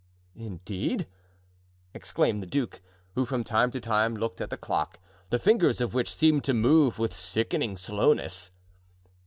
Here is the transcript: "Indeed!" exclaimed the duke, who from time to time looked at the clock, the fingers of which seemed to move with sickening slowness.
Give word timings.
"Indeed!" 0.35 1.05
exclaimed 1.93 2.39
the 2.39 2.47
duke, 2.47 2.81
who 3.13 3.23
from 3.23 3.43
time 3.43 3.69
to 3.69 3.79
time 3.79 4.15
looked 4.15 4.41
at 4.41 4.49
the 4.49 4.57
clock, 4.57 4.97
the 5.29 5.37
fingers 5.37 5.79
of 5.79 5.93
which 5.93 6.11
seemed 6.11 6.43
to 6.45 6.55
move 6.55 6.97
with 6.97 7.13
sickening 7.13 7.77
slowness. 7.77 8.49